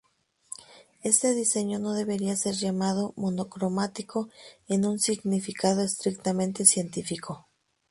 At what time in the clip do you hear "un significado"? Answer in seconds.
4.87-5.83